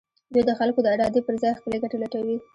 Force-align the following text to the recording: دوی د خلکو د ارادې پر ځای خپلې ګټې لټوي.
دوی 0.33 0.43
د 0.45 0.51
خلکو 0.59 0.79
د 0.83 0.87
ارادې 0.95 1.21
پر 1.25 1.35
ځای 1.41 1.53
خپلې 1.59 1.77
ګټې 1.83 1.97
لټوي. 2.03 2.37